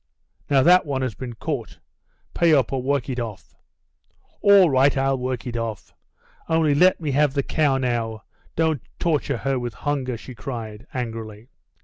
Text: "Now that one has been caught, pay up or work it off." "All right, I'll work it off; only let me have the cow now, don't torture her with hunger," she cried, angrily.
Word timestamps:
"Now 0.49 0.63
that 0.63 0.87
one 0.87 1.03
has 1.03 1.13
been 1.13 1.33
caught, 1.35 1.77
pay 2.33 2.55
up 2.55 2.73
or 2.73 2.81
work 2.81 3.07
it 3.07 3.19
off." 3.19 3.53
"All 4.41 4.67
right, 4.67 4.97
I'll 4.97 5.19
work 5.19 5.45
it 5.45 5.55
off; 5.55 5.93
only 6.49 6.73
let 6.73 6.99
me 6.99 7.11
have 7.11 7.35
the 7.35 7.43
cow 7.43 7.77
now, 7.77 8.23
don't 8.55 8.81
torture 8.97 9.37
her 9.37 9.59
with 9.59 9.75
hunger," 9.85 10.17
she 10.17 10.33
cried, 10.33 10.87
angrily. 10.91 11.49